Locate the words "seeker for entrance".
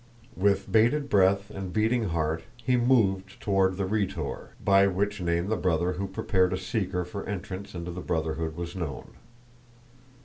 6.57-7.75